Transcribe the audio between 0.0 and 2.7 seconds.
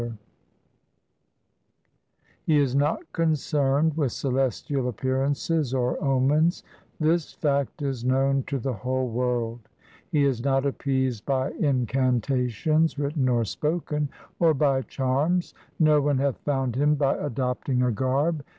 X 2 3 o8 THE SIKH RELIGION He